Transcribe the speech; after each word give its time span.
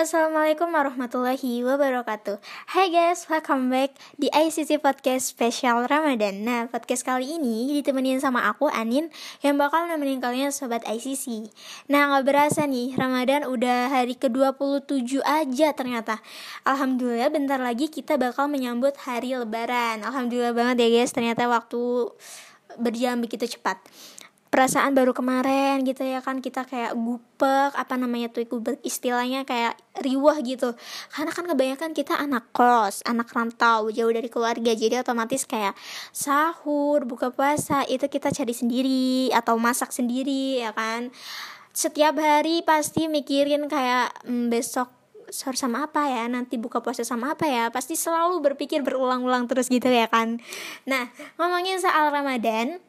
Assalamualaikum 0.00 0.72
warahmatullahi 0.72 1.60
wabarakatuh. 1.60 2.40
Hai 2.72 2.88
guys, 2.88 3.28
welcome 3.28 3.68
back 3.68 3.92
di 4.16 4.32
ICC 4.32 4.80
Podcast 4.80 5.28
Spesial 5.28 5.84
Ramadan. 5.84 6.40
Nah, 6.40 6.72
podcast 6.72 7.04
kali 7.04 7.36
ini 7.36 7.68
ditemenin 7.76 8.16
sama 8.16 8.48
aku, 8.48 8.72
Anin 8.72 9.12
Yang 9.44 9.60
bakal 9.60 9.92
nemenin 9.92 10.24
kalian 10.24 10.56
Sobat 10.56 10.88
ICC 10.88 11.52
Nah, 11.92 12.16
gak 12.16 12.24
berasa 12.32 12.64
nih, 12.64 12.96
Ramadan 12.96 13.44
udah 13.44 13.92
hari 13.92 14.16
ke-27 14.16 15.20
aja 15.20 15.68
ternyata. 15.76 16.24
Alhamdulillah 16.64 17.28
bentar 17.28 17.60
lagi 17.60 17.92
kita 17.92 18.16
bakal 18.16 18.48
menyambut 18.48 18.96
hari 19.04 19.36
lebaran. 19.36 20.00
Alhamdulillah 20.00 20.56
banget 20.56 20.80
ya 20.80 20.88
guys, 20.96 21.12
ternyata 21.12 21.44
waktu 21.44 22.08
berjalan 22.80 23.20
begitu 23.20 23.44
cepat 23.44 23.76
perasaan 24.50 24.98
baru 24.98 25.14
kemarin 25.14 25.86
gitu 25.86 26.02
ya 26.02 26.18
kan 26.18 26.42
kita 26.42 26.66
kayak 26.66 26.98
gupek 26.98 27.70
apa 27.70 27.94
namanya 27.94 28.34
tuh 28.34 28.42
gupek 28.50 28.82
istilahnya 28.82 29.46
kayak 29.46 29.78
riwah 30.02 30.34
gitu. 30.42 30.74
Karena 31.14 31.30
kan 31.30 31.46
kebanyakan 31.46 31.90
kita 31.94 32.18
anak 32.18 32.50
kos 32.50 33.06
anak 33.06 33.30
rantau 33.30 33.94
jauh 33.94 34.10
dari 34.10 34.26
keluarga. 34.26 34.74
Jadi 34.74 34.98
otomatis 34.98 35.46
kayak 35.46 35.78
sahur 36.10 37.06
buka 37.06 37.30
puasa 37.30 37.86
itu 37.86 38.10
kita 38.10 38.34
cari 38.34 38.50
sendiri 38.50 39.30
atau 39.30 39.54
masak 39.54 39.94
sendiri 39.94 40.66
ya 40.66 40.74
kan. 40.74 41.14
Setiap 41.70 42.18
hari 42.18 42.66
pasti 42.66 43.06
mikirin 43.06 43.70
kayak 43.70 44.26
hmm, 44.26 44.50
besok 44.50 44.90
sahur 45.30 45.54
sama 45.54 45.86
apa 45.86 46.10
ya? 46.10 46.26
Nanti 46.26 46.58
buka 46.58 46.82
puasa 46.82 47.06
sama 47.06 47.38
apa 47.38 47.46
ya? 47.46 47.70
Pasti 47.70 47.94
selalu 47.94 48.42
berpikir 48.42 48.82
berulang-ulang 48.82 49.46
terus 49.46 49.70
gitu 49.70 49.86
ya 49.86 50.10
kan. 50.10 50.42
Nah 50.90 51.06
ngomongin 51.38 51.78
soal 51.78 52.10
ramadan 52.10 52.82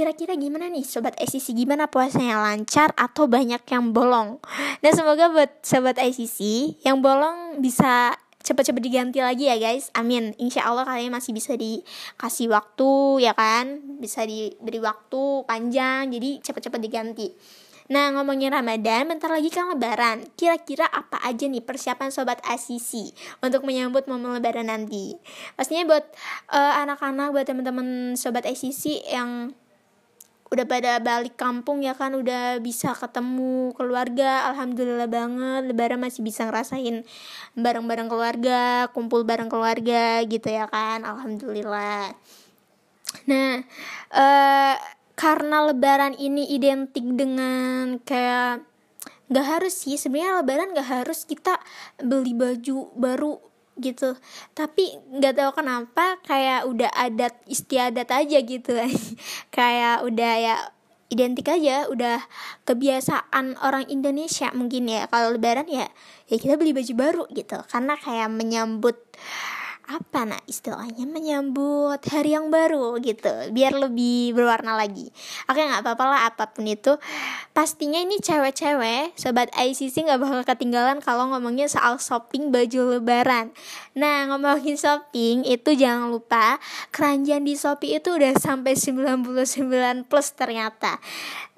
Kira-kira 0.00 0.32
gimana 0.32 0.72
nih? 0.72 0.80
Sobat 0.80 1.12
ICC 1.20 1.52
Gimana 1.52 1.84
puasanya? 1.84 2.40
Lancar 2.40 2.88
atau 2.96 3.28
banyak 3.28 3.60
yang 3.68 3.92
bolong? 3.92 4.40
Dan 4.80 4.96
semoga 4.96 5.28
buat 5.28 5.60
Sobat 5.60 6.00
ICC 6.00 6.40
Yang 6.80 6.96
bolong 7.04 7.60
bisa 7.60 8.16
cepet-cepet 8.40 8.80
diganti 8.80 9.20
lagi 9.20 9.52
ya 9.52 9.60
guys. 9.60 9.92
Amin. 9.92 10.32
Insya 10.40 10.64
Allah 10.64 10.88
kalian 10.88 11.12
masih 11.12 11.36
bisa 11.36 11.52
dikasih 11.52 12.48
waktu 12.48 13.20
ya 13.28 13.36
kan? 13.36 14.00
Bisa 14.00 14.24
diberi 14.24 14.80
waktu 14.80 15.44
panjang 15.44 16.08
Jadi 16.08 16.40
cepet-cepet 16.48 16.80
diganti. 16.80 17.36
Nah 17.92 18.16
ngomongin 18.16 18.56
Ramadan, 18.56 19.04
bentar 19.04 19.28
lagi 19.28 19.52
kan 19.52 19.68
Lebaran. 19.68 20.24
Kira-kira 20.32 20.88
apa 20.88 21.20
aja 21.28 21.44
nih 21.44 21.60
persiapan 21.60 22.08
sobat 22.08 22.40
ICC 22.48 23.12
untuk 23.44 23.68
menyambut 23.68 24.08
momen 24.08 24.32
Lebaran 24.32 24.72
nanti? 24.72 25.20
Pastinya 25.60 25.84
buat 25.84 26.08
uh, 26.56 26.88
anak-anak, 26.88 27.36
buat 27.36 27.44
teman-teman 27.44 28.16
sobat 28.16 28.48
ICC 28.48 29.12
yang 29.12 29.52
udah 30.50 30.66
pada 30.66 30.98
balik 30.98 31.38
kampung 31.38 31.86
ya 31.86 31.94
kan 31.94 32.10
udah 32.18 32.58
bisa 32.58 32.90
ketemu 32.94 33.70
keluarga 33.78 34.50
alhamdulillah 34.50 35.06
banget. 35.06 35.70
Lebaran 35.70 36.02
masih 36.02 36.26
bisa 36.26 36.50
ngerasain 36.50 37.06
bareng-bareng 37.54 38.10
keluarga 38.10 38.90
kumpul 38.90 39.22
bareng 39.22 39.46
keluarga 39.46 40.22
gitu 40.26 40.50
ya 40.50 40.66
kan 40.66 41.06
alhamdulillah. 41.06 42.14
Nah 43.30 43.62
uh, 44.10 44.74
karena 45.14 45.70
lebaran 45.70 46.16
ini 46.18 46.50
identik 46.50 47.04
dengan 47.04 48.02
kayak 48.02 48.66
nggak 49.30 49.46
harus 49.46 49.86
sih 49.86 49.94
sebenarnya 49.94 50.42
lebaran 50.42 50.74
nggak 50.74 50.90
harus 50.90 51.22
kita 51.22 51.62
beli 52.02 52.34
baju 52.34 52.90
baru 52.98 53.49
gitu. 53.80 54.14
Tapi 54.54 55.00
nggak 55.16 55.34
tahu 55.40 55.50
kenapa 55.56 56.20
kayak 56.28 56.68
udah 56.68 56.90
adat 56.92 57.34
istiadat 57.48 58.08
aja 58.12 58.38
gitu. 58.44 58.76
Kayak 59.56 60.06
udah 60.06 60.32
ya 60.38 60.54
identik 61.10 61.50
aja 61.50 61.90
udah 61.90 62.22
kebiasaan 62.64 63.58
orang 63.64 63.88
Indonesia 63.90 64.52
mungkin 64.54 64.86
ya. 64.86 65.10
Kalau 65.10 65.34
lebaran 65.34 65.66
ya 65.66 65.90
ya 66.30 66.36
kita 66.38 66.54
beli 66.54 66.70
baju 66.70 66.94
baru 66.94 67.24
gitu. 67.34 67.58
Karena 67.66 67.98
kayak 67.98 68.30
menyambut 68.30 68.96
apa 69.90 70.22
nah 70.22 70.38
istilahnya 70.46 71.02
menyambut 71.02 71.98
hari 72.06 72.38
yang 72.38 72.46
baru 72.46 72.94
gitu. 73.02 73.50
Biar 73.50 73.74
lebih 73.74 74.38
berwarna 74.38 74.78
lagi. 74.78 75.10
Oke 75.50 75.58
nggak 75.58 75.82
apa-apa 75.82 76.04
lah 76.06 76.20
apa 76.30 76.54
pun 76.54 76.70
itu. 76.70 76.94
Pastinya 77.50 77.98
ini 77.98 78.22
cewek-cewek 78.22 79.18
sobat 79.18 79.50
ICC 79.58 80.06
nggak 80.06 80.20
bakal 80.22 80.40
ketinggalan 80.46 81.02
kalau 81.02 81.26
ngomongnya 81.34 81.66
soal 81.66 81.98
shopping 81.98 82.54
baju 82.54 83.00
lebaran. 83.02 83.50
Nah 83.98 84.30
ngomongin 84.30 84.78
shopping 84.78 85.42
itu 85.42 85.74
jangan 85.74 86.06
lupa 86.12 86.62
keranjang 86.94 87.42
di 87.42 87.58
Shopee 87.58 87.98
itu 87.98 88.14
udah 88.14 88.38
sampai 88.38 88.78
99 88.78 90.06
plus 90.06 90.28
ternyata. 90.38 91.02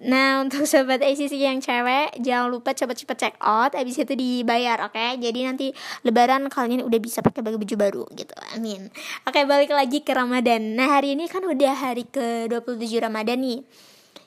Nah 0.02 0.40
untuk 0.40 0.64
sobat 0.64 1.04
ICC 1.04 1.36
yang 1.36 1.60
cewek 1.60 2.16
jangan 2.24 2.48
lupa 2.48 2.72
cepet-cepet 2.72 3.16
check 3.18 3.34
out 3.42 3.76
habis 3.76 4.00
itu 4.00 4.16
dibayar 4.16 4.80
oke? 4.88 4.96
Okay? 4.96 5.20
jadi 5.20 5.52
nanti 5.52 5.74
lebaran 6.06 6.46
kalian 6.46 6.86
udah 6.86 7.00
bisa 7.02 7.20
pakai 7.20 7.42
baju 7.42 7.76
baru 7.76 8.04
gitu 8.14 8.21
amin. 8.54 8.92
Oke 9.26 9.42
balik 9.42 9.74
lagi 9.74 10.06
ke 10.06 10.12
Ramadan. 10.14 10.78
Nah 10.78 10.98
hari 10.98 11.18
ini 11.18 11.26
kan 11.26 11.42
udah 11.42 11.74
hari 11.74 12.06
ke 12.06 12.46
27 12.46 13.02
Ramadan 13.02 13.42
nih 13.42 13.60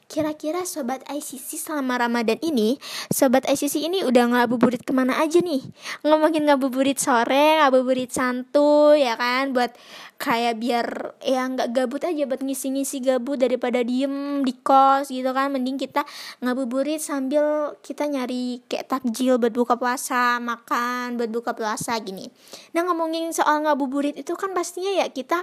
Kira-kira 0.05 0.61
Sobat 0.69 1.01
ICC 1.09 1.57
selama 1.57 1.97
Ramadan 1.97 2.37
ini 2.45 2.77
Sobat 3.09 3.41
ICC 3.49 3.89
ini 3.89 3.99
udah 4.05 4.29
ngabuburit 4.31 4.85
ke 4.85 4.93
mana 4.93 5.17
aja 5.17 5.41
nih? 5.41 5.65
Ngomongin 6.05 6.45
ngabuburit 6.45 7.01
sore, 7.01 7.61
ngabuburit 7.61 8.13
santuy 8.13 9.01
ya 9.01 9.17
kan? 9.17 9.51
Buat 9.51 9.73
kayak 10.15 10.61
biar 10.61 10.87
ya 11.25 11.49
nggak 11.49 11.73
gabut 11.75 12.01
aja 12.05 12.23
buat 12.29 12.39
ngisi-ngisi 12.39 13.03
gabut 13.03 13.41
daripada 13.41 13.81
diem 13.81 14.45
di 14.45 14.53
kos 14.61 15.09
gitu 15.09 15.33
kan. 15.33 15.49
Mending 15.49 15.81
kita 15.81 16.05
ngabuburit 16.41 17.01
sambil 17.01 17.73
kita 17.81 18.05
nyari 18.05 18.61
kayak 18.69 18.85
takjil 18.89 19.41
buat 19.41 19.53
buka 19.53 19.75
puasa 19.75 20.37
Makan 20.37 21.17
buat 21.17 21.33
buka 21.33 21.57
puasa 21.57 21.97
gini. 22.01 22.29
Nah 22.77 22.85
ngomongin 22.85 23.33
soal 23.33 23.65
ngabuburit 23.65 24.15
itu 24.17 24.37
kan 24.37 24.53
pastinya 24.53 24.93
ya 25.01 25.09
kita 25.09 25.41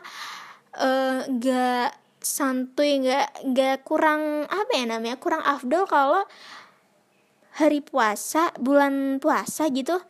uh, 0.79 1.21
nggak 1.29 2.02
santuy 2.23 3.03
nggak 3.03 3.53
nggak 3.53 3.77
kurang 3.85 4.47
apa 4.47 4.73
ya 4.73 4.85
namanya 4.87 5.19
kurang 5.19 5.43
afdol 5.43 5.85
kalau 5.91 6.25
hari 7.59 7.85
puasa 7.85 8.55
bulan 8.57 9.21
puasa 9.21 9.69
gitu 9.69 10.01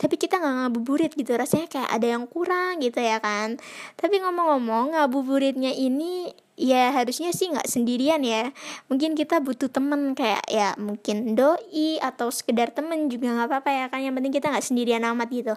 tapi 0.00 0.16
kita 0.16 0.40
nggak 0.40 0.54
ngabuburit 0.64 1.12
gitu. 1.12 1.36
Rasanya 1.36 1.68
kayak 1.68 1.90
ada 1.92 2.06
yang 2.16 2.24
kurang 2.24 2.80
gitu 2.80 2.96
ya 3.04 3.20
kan. 3.20 3.60
Tapi 4.00 4.24
ngomong-ngomong 4.24 4.96
ngabuburitnya 4.96 5.76
ini 5.76 6.32
ya 6.60 6.92
harusnya 6.92 7.32
sih 7.32 7.48
nggak 7.48 7.64
sendirian 7.64 8.20
ya. 8.20 8.52
Mungkin 8.92 9.16
kita 9.16 9.40
butuh 9.40 9.72
temen 9.72 10.12
kayak 10.12 10.44
ya 10.44 10.76
mungkin 10.76 11.32
doi 11.32 11.96
atau 12.04 12.28
sekedar 12.28 12.76
temen 12.76 13.08
juga 13.08 13.32
nggak 13.32 13.48
apa-apa 13.48 13.70
ya 13.72 13.84
kan. 13.88 14.04
Yang 14.04 14.14
penting 14.20 14.32
kita 14.36 14.46
nggak 14.52 14.66
sendirian 14.68 15.02
amat 15.08 15.28
gitu. 15.32 15.54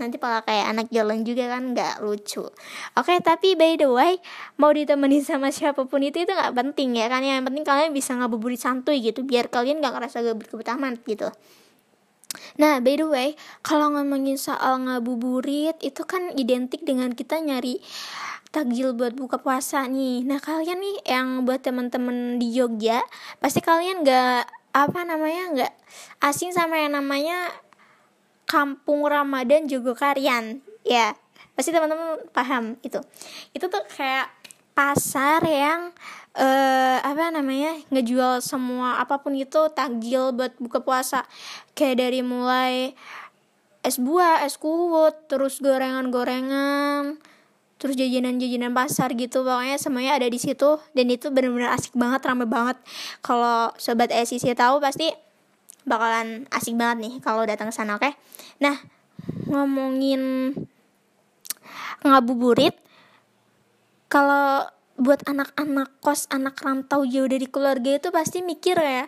Nanti 0.00 0.16
malah 0.16 0.40
kayak 0.40 0.66
anak 0.72 0.86
jalan 0.88 1.20
juga 1.28 1.52
kan 1.52 1.76
nggak 1.76 1.94
lucu. 2.00 2.48
Oke 2.96 3.14
tapi 3.20 3.52
by 3.52 3.76
the 3.76 3.88
way 3.92 4.16
mau 4.56 4.72
ditemenin 4.72 5.20
sama 5.20 5.52
siapa 5.52 5.84
pun 5.84 6.00
itu 6.00 6.24
itu 6.24 6.32
nggak 6.32 6.56
penting 6.56 6.96
ya 6.96 7.12
kan. 7.12 7.20
Yang 7.20 7.52
penting 7.52 7.64
kalian 7.68 7.92
bisa 7.92 8.16
ngabuburit 8.16 8.58
santuy 8.58 9.04
gitu 9.04 9.20
biar 9.28 9.52
kalian 9.52 9.84
nggak 9.84 9.92
ngerasa 9.92 10.24
gabut-gabut 10.24 10.66
amat 10.72 11.04
gitu. 11.04 11.28
Nah, 12.56 12.80
by 12.80 12.96
the 12.96 13.06
way, 13.08 13.28
kalau 13.60 13.92
ngomongin 13.92 14.36
soal 14.36 14.80
ngabuburit 14.84 15.76
itu 15.80 16.02
kan 16.04 16.32
identik 16.36 16.84
dengan 16.84 17.12
kita 17.12 17.40
nyari 17.40 17.80
takjil 18.56 18.96
buat 18.96 19.12
buka 19.12 19.36
puasa 19.36 19.84
nih. 19.84 20.24
Nah 20.24 20.40
kalian 20.40 20.80
nih 20.80 20.96
yang 21.04 21.44
buat 21.44 21.60
temen-temen 21.60 22.40
di 22.40 22.56
Jogja, 22.56 23.04
pasti 23.36 23.60
kalian 23.60 24.00
nggak 24.00 24.48
apa 24.72 25.00
namanya 25.04 25.44
nggak 25.52 25.72
asing 26.24 26.56
sama 26.56 26.80
yang 26.80 26.96
namanya 26.96 27.52
Kampung 28.48 29.04
Ramadan 29.04 29.68
Jogokarian, 29.68 30.64
ya 30.88 31.12
pasti 31.52 31.74
teman-teman 31.74 32.24
paham 32.32 32.80
itu. 32.80 33.02
Itu 33.52 33.68
tuh 33.68 33.84
kayak 33.92 34.32
pasar 34.72 35.44
yang 35.44 35.92
uh, 36.36 36.98
apa 37.00 37.32
namanya 37.32 37.76
ngejual 37.92 38.44
semua 38.44 39.00
apa 39.00 39.20
pun 39.20 39.32
itu 39.36 39.68
takjil 39.72 40.36
buat 40.36 40.52
buka 40.60 40.84
puasa 40.84 41.24
kayak 41.72 41.96
dari 42.00 42.20
mulai 42.20 42.92
es 43.86 44.02
buah, 44.02 44.42
es 44.42 44.58
kuwut, 44.58 45.30
terus 45.30 45.62
gorengan-gorengan, 45.62 47.22
terus 47.76 47.94
jajanan-jajanan 47.96 48.72
pasar 48.72 49.12
gitu. 49.16 49.44
Pokoknya 49.44 49.76
semuanya 49.76 50.16
ada 50.16 50.28
di 50.28 50.40
situ 50.40 50.80
dan 50.96 51.06
itu 51.12 51.28
benar-benar 51.28 51.76
asik 51.76 51.92
banget 51.96 52.20
rame 52.24 52.48
banget. 52.48 52.76
Kalau 53.20 53.72
sobat 53.76 54.08
SCC 54.12 54.56
tahu 54.56 54.80
pasti 54.80 55.12
bakalan 55.86 56.50
asik 56.50 56.74
banget 56.74 56.98
nih 57.06 57.14
kalau 57.22 57.46
datang 57.46 57.70
ke 57.70 57.74
sana 57.74 57.96
oke? 57.96 58.02
Okay? 58.02 58.14
nah 58.56 58.76
ngomongin 59.46 60.52
ngabuburit 62.02 62.74
kalau 64.08 64.66
buat 64.96 65.20
anak-anak 65.28 65.92
kos 66.00 66.24
anak 66.32 66.56
rantau 66.64 67.04
jauh 67.04 67.28
dari 67.28 67.44
keluarga 67.46 68.00
itu 68.00 68.08
pasti 68.08 68.40
mikir 68.40 68.78
ya 68.80 69.04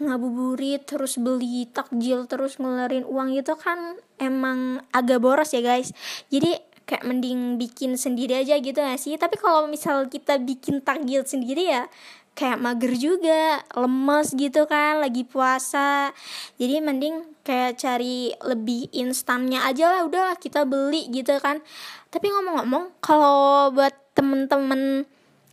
ngabuburit 0.00 0.88
terus 0.88 1.20
beli 1.20 1.68
takjil 1.68 2.24
terus 2.24 2.56
ngeluarin 2.56 3.04
uang 3.04 3.36
itu 3.36 3.52
kan 3.52 4.00
emang 4.16 4.80
agak 4.96 5.20
boros 5.20 5.52
ya 5.52 5.60
guys. 5.60 5.92
Jadi 6.32 6.56
kayak 6.90 7.06
mending 7.06 7.54
bikin 7.54 7.94
sendiri 7.94 8.42
aja 8.42 8.58
gitu 8.58 8.82
gak 8.82 8.98
sih? 8.98 9.14
Tapi 9.14 9.38
kalau 9.38 9.70
misal 9.70 10.10
kita 10.10 10.42
bikin 10.42 10.82
takjil 10.82 11.22
sendiri 11.22 11.70
ya 11.70 11.86
kayak 12.34 12.58
mager 12.58 12.94
juga 12.98 13.62
lemes 13.78 14.34
gitu 14.34 14.66
kan 14.66 14.98
lagi 14.98 15.22
puasa. 15.22 16.10
Jadi 16.58 16.82
mending 16.82 17.22
kayak 17.46 17.78
cari 17.78 18.34
lebih 18.42 18.90
instannya 18.90 19.62
aja 19.62 19.86
lah 19.86 20.02
udah 20.08 20.34
kita 20.42 20.66
beli 20.66 21.06
gitu 21.14 21.38
kan. 21.38 21.62
Tapi 22.10 22.26
ngomong-ngomong 22.26 22.98
kalau 22.98 23.70
buat 23.70 23.94
temen-temen 24.18 25.06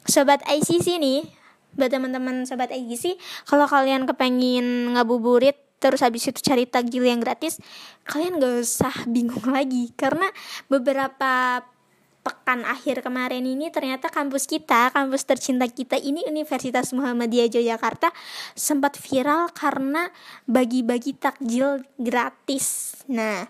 sobat 0.10 0.42
ICC 0.48 0.98
nih 0.98 1.22
buat 1.78 1.94
teman-teman 1.94 2.48
sobat 2.50 2.74
ICC 2.74 3.22
kalau 3.46 3.70
kalian 3.70 4.10
kepengen 4.10 4.98
ngabuburit 4.98 5.67
terus 5.78 6.02
habis 6.02 6.26
itu 6.30 6.40
cari 6.42 6.66
takjil 6.66 7.06
yang 7.06 7.22
gratis 7.22 7.62
kalian 8.06 8.42
gak 8.42 8.66
usah 8.66 8.96
bingung 9.06 9.46
lagi 9.50 9.94
karena 9.94 10.30
beberapa 10.68 11.62
pekan 12.28 12.68
akhir 12.68 13.08
kemarin 13.08 13.48
ini 13.48 13.72
ternyata 13.72 14.12
kampus 14.12 14.52
kita, 14.52 14.92
kampus 14.92 15.24
tercinta 15.24 15.64
kita 15.64 15.96
ini 15.96 16.28
Universitas 16.28 16.92
Muhammadiyah 16.92 17.48
Yogyakarta 17.56 18.12
sempat 18.52 19.00
viral 19.00 19.48
karena 19.56 20.12
bagi-bagi 20.44 21.16
takjil 21.16 21.88
gratis. 21.96 23.00
Nah, 23.08 23.48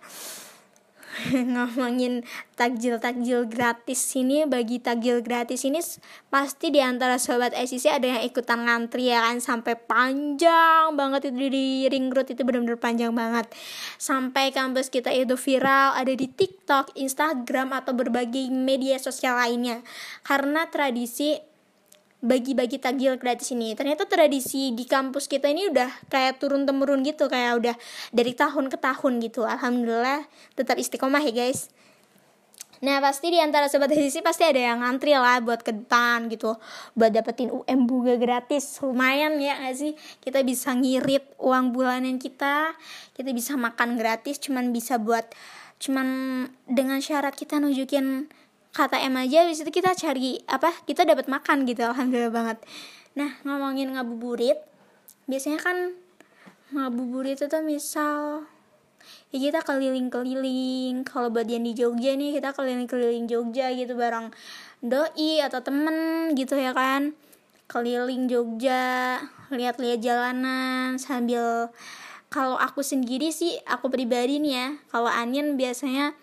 ngomongin 1.53 2.21
takjil-takjil 2.53 3.49
gratis 3.49 4.01
ini 4.17 4.45
bagi 4.45 4.77
takjil 4.77 5.25
gratis 5.25 5.65
ini 5.65 5.81
pasti 6.29 6.69
di 6.69 6.81
antara 6.81 7.17
sobat 7.17 7.53
SCC 7.53 7.89
ada 7.89 8.17
yang 8.17 8.21
ikutan 8.25 8.65
ngantri 8.65 9.09
ya 9.09 9.25
kan? 9.25 9.41
Sampai 9.41 9.77
panjang 9.77 10.93
banget 10.93 11.33
itu 11.33 11.49
di 11.49 11.89
ring 11.89 12.13
road 12.13 12.29
itu 12.29 12.41
benar-benar 12.45 12.77
panjang 12.77 13.13
banget. 13.13 13.49
Sampai 13.97 14.53
kampus 14.53 14.93
kita 14.93 15.09
itu 15.13 15.33
viral 15.35 15.97
ada 15.97 16.13
di 16.13 16.29
TikTok, 16.29 16.93
Instagram 16.97 17.73
atau 17.73 17.97
berbagai 17.97 18.49
media 18.53 19.01
sosial 19.01 19.37
lainnya. 19.37 19.81
Karena 20.21 20.69
tradisi 20.69 21.37
bagi-bagi 22.17 22.81
takjil 22.81 23.21
gratis 23.21 23.53
ini. 23.53 23.77
Ternyata 23.77 24.09
tradisi 24.09 24.73
di 24.73 24.85
kampus 24.89 25.29
kita 25.29 25.49
ini 25.49 25.69
udah 25.69 26.09
kayak 26.09 26.41
turun 26.41 26.65
temurun 26.65 27.05
gitu 27.05 27.29
kayak 27.29 27.61
udah 27.61 27.75
dari 28.09 28.33
tahun 28.33 28.73
ke 28.73 28.77
tahun 28.81 29.21
gitu. 29.21 29.45
Alhamdulillah 29.45 30.25
tetap 30.57 30.81
istiqomah 30.81 31.21
ya 31.21 31.33
guys. 31.33 31.69
Nah 32.77 33.01
pasti 33.01 33.33
di 33.33 33.41
antara 33.41 33.65
sobat 33.65 33.89
edisi 33.89 34.21
pasti 34.21 34.45
ada 34.45 34.61
yang 34.61 34.85
ngantri 34.85 35.17
lah 35.17 35.41
buat 35.41 35.65
ke 35.65 35.73
depan 35.73 36.29
gitu 36.29 36.61
Buat 36.93 37.09
dapetin 37.09 37.49
UM 37.49 37.89
bunga 37.89 38.21
gratis. 38.21 38.77
Lumayan 38.85 39.41
ya 39.41 39.57
gak 39.57 39.81
sih? 39.81 39.97
Kita 40.21 40.45
bisa 40.45 40.77
ngirit 40.77 41.25
uang 41.41 41.73
bulanan 41.73 42.21
kita 42.21 42.77
Kita 43.17 43.33
bisa 43.33 43.57
makan 43.57 43.97
gratis 43.97 44.37
Cuman 44.37 44.69
bisa 44.77 45.01
buat 45.01 45.25
Cuman 45.81 46.07
dengan 46.69 47.01
syarat 47.01 47.33
kita 47.33 47.57
nunjukin 47.57 48.29
kata 48.77 49.01
M 49.01 49.17
aja 49.17 49.41
habis 49.41 49.65
itu 49.65 49.73
kita 49.73 49.97
cari 49.97 50.37
apa 50.45 50.69
kita 50.85 51.01
dapat 51.01 51.25
makan 51.25 51.65
gitu 51.65 51.81
alhamdulillah 51.81 52.29
banget. 52.29 52.57
Nah 53.17 53.33
ngomongin 53.41 53.97
ngabuburit 53.97 54.61
biasanya 55.25 55.57
kan 55.57 55.97
ngabuburit 56.69 57.41
itu 57.41 57.49
tuh 57.49 57.65
misal 57.65 58.45
ya 59.33 59.37
kita 59.41 59.65
keliling-keliling. 59.65 61.01
Kalau 61.01 61.33
buat 61.33 61.49
yang 61.49 61.65
di 61.65 61.73
Jogja 61.73 62.13
nih 62.13 62.37
kita 62.37 62.53
keliling-keliling 62.53 63.25
Jogja 63.25 63.73
gitu 63.73 63.97
bareng 63.97 64.29
doi 64.85 65.41
atau 65.41 65.59
temen 65.65 66.29
gitu 66.37 66.53
ya 66.53 66.77
kan. 66.77 67.17
Keliling 67.65 68.29
Jogja 68.29 69.17
lihat-lihat 69.49 69.99
jalanan 70.05 71.01
sambil 71.01 71.73
kalau 72.29 72.59
aku 72.59 72.83
sendiri 72.85 73.33
sih 73.33 73.57
aku 73.65 73.89
pribadi 73.89 74.37
nih 74.37 74.53
ya 74.53 74.67
kalau 74.93 75.09
Anin 75.09 75.57
biasanya 75.57 76.13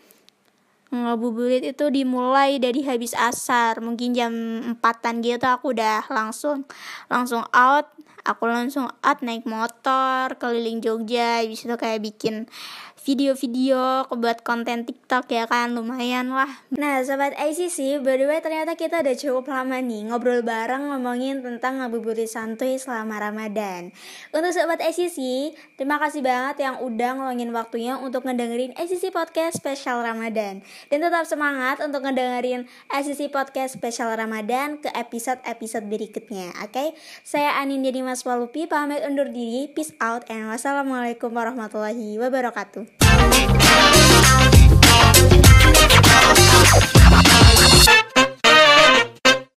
ngabuburit 0.95 1.67
itu 1.67 1.91
dimulai 1.91 2.63
dari 2.63 2.87
habis 2.87 3.13
asar 3.19 3.83
mungkin 3.83 4.15
jam 4.15 4.33
empatan 4.63 5.19
gitu 5.21 5.45
aku 5.51 5.75
udah 5.75 6.07
langsung 6.09 6.63
langsung 7.11 7.43
out 7.51 7.91
aku 8.25 8.49
langsung 8.49 8.89
out 9.03 9.19
naik 9.21 9.45
motor 9.45 10.39
keliling 10.39 10.79
Jogja 10.81 11.45
habis 11.45 11.67
itu 11.67 11.77
kayak 11.77 12.01
bikin 12.01 12.49
video-video 13.05 14.09
buat 14.17 14.41
konten 14.41 14.89
TikTok 14.89 15.29
ya 15.29 15.45
kan 15.45 15.77
lumayan 15.77 16.33
lah. 16.33 16.49
Nah 16.73 17.05
sobat 17.05 17.37
ICC, 17.37 18.01
by 18.01 18.17
the 18.17 18.25
way 18.25 18.41
ternyata 18.41 18.81
kita 18.81 19.05
udah 19.05 19.13
cukup 19.13 19.53
lama 19.53 19.77
nih 19.77 20.09
ngobrol 20.09 20.41
bareng 20.41 20.89
ngomongin 20.89 21.45
tentang 21.45 21.85
ngabuburit 21.85 22.33
santuy 22.33 22.81
selama 22.81 23.21
Ramadan. 23.21 23.93
Untuk 24.33 24.57
sobat 24.57 24.81
ICC, 24.81 25.53
terima 25.77 26.01
kasih 26.01 26.25
banget 26.25 26.65
yang 26.65 26.81
udah 26.81 27.21
ngeluangin 27.21 27.53
waktunya 27.53 28.01
untuk 28.01 28.25
ngedengerin 28.25 28.73
ICC 28.73 29.13
Podcast 29.13 29.61
spesial 29.61 30.01
Ramadan 30.01 30.65
dan 30.89 31.05
tetap 31.05 31.25
semangat 31.29 31.81
untuk 31.85 32.05
ngedengerin 32.05 32.67
SCC 32.91 33.29
Podcast 33.29 33.77
Special 33.77 34.13
Ramadan 34.17 34.81
ke 34.81 34.89
episode-episode 34.93 35.87
berikutnya. 35.89 36.53
Oke, 36.65 36.73
okay? 36.73 36.89
saya 37.23 37.61
Anin 37.61 37.85
Jadi 37.85 38.01
Mas 38.01 38.25
Walupi 38.25 38.65
pamit 38.65 39.05
undur 39.05 39.29
diri. 39.29 39.69
Peace 39.73 39.93
out 40.01 40.25
and 40.33 40.49
wassalamualaikum 40.51 41.31
warahmatullahi 41.33 42.17
wabarakatuh. 42.21 42.89